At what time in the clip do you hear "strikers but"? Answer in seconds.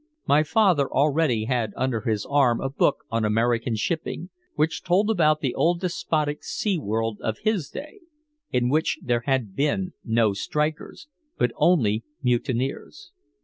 10.33-11.51